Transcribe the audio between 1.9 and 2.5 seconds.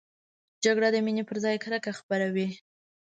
خپروي